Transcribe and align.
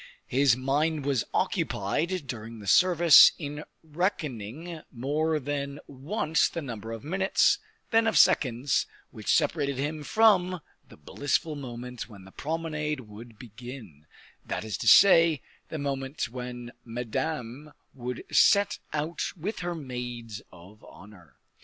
His 0.29 0.57
mind 0.57 1.05
was 1.05 1.25
occupied 1.31 2.25
during 2.25 2.57
the 2.57 2.65
service 2.65 3.33
in 3.37 3.63
reckoning 3.83 4.81
more 4.91 5.39
than 5.39 5.79
once 5.85 6.49
the 6.49 6.59
number 6.63 6.91
of 6.91 7.03
minutes, 7.03 7.59
then 7.91 8.07
of 8.07 8.17
seconds, 8.17 8.87
which 9.11 9.31
separated 9.31 9.77
him 9.77 10.01
from 10.03 10.59
the 10.89 10.97
blissful 10.97 11.55
moment 11.55 12.09
when 12.09 12.25
the 12.25 12.31
promenade 12.31 13.01
would 13.01 13.37
begin, 13.37 14.07
that 14.43 14.65
is 14.65 14.75
to 14.79 14.87
say, 14.87 15.43
the 15.69 15.77
moment 15.77 16.23
when 16.29 16.71
Madame 16.83 17.71
would 17.93 18.23
set 18.31 18.79
out 18.93 19.21
with 19.37 19.59
her 19.59 19.75
maids 19.75 20.41
of 20.51 20.83
honor. 20.83 21.35